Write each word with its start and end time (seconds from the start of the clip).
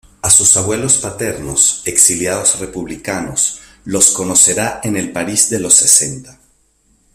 A 0.23 0.31
sus 0.31 0.57
abuelos 0.57 0.97
paternos, 0.97 1.83
exilados 1.85 2.57
republicanos, 2.59 3.59
los 3.85 4.09
conocerá 4.09 4.81
en 4.83 4.97
el 4.97 5.11
París 5.11 5.51
de 5.51 5.59
los 5.59 5.75
sesenta. 5.75 6.39